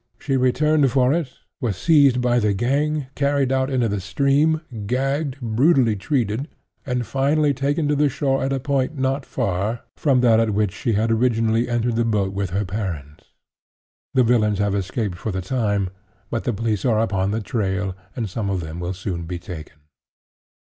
She 0.17 0.35
returned 0.35 0.89
for 0.89 1.13
it, 1.13 1.31
was 1.59 1.77
seized 1.77 2.21
by 2.21 2.39
the 2.39 2.53
gang, 2.53 3.05
carried 3.13 3.51
out 3.51 3.69
into 3.69 3.87
the 3.87 4.01
stream, 4.01 4.61
gagged, 4.87 5.39
brutally 5.39 5.95
treated, 5.95 6.47
and 6.87 7.05
finally 7.05 7.53
taken 7.53 7.87
to 7.87 7.95
the 7.95 8.09
shore 8.09 8.43
at 8.43 8.51
a 8.51 8.59
point 8.59 8.97
not 8.97 9.27
far 9.27 9.81
from 9.95 10.21
that 10.21 10.39
at 10.39 10.55
which 10.55 10.73
she 10.73 10.93
had 10.93 11.11
originally 11.11 11.69
entered 11.69 11.97
the 11.97 12.03
boat 12.03 12.33
with 12.33 12.49
her 12.49 12.65
parents. 12.65 13.25
The 14.15 14.23
villains 14.23 14.57
have 14.57 14.73
escaped 14.73 15.19
for 15.19 15.31
the 15.31 15.39
time, 15.43 15.91
but 16.31 16.45
the 16.45 16.53
police 16.53 16.83
are 16.83 16.99
upon 16.99 17.29
their 17.29 17.39
trail, 17.41 17.95
and 18.15 18.27
some 18.27 18.49
of 18.49 18.59
them 18.61 18.79
will 18.79 18.93
soon 18.95 19.25
be 19.27 19.37
taken." 19.37 19.75